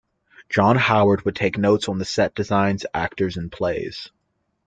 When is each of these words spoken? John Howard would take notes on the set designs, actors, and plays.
John 0.49 0.77
Howard 0.77 1.25
would 1.25 1.35
take 1.35 1.59
notes 1.59 1.87
on 1.87 1.99
the 1.99 2.05
set 2.05 2.33
designs, 2.33 2.87
actors, 2.91 3.37
and 3.37 3.51
plays. 3.51 4.09